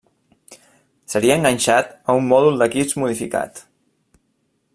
Seria 1.13 1.35
enganxat 1.41 1.93
a 2.13 2.17
un 2.21 2.27
Mòdul 2.33 2.59
d'Equips 2.63 2.99
modificat. 3.03 3.63